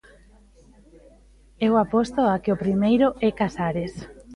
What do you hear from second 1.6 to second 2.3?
Eu aposto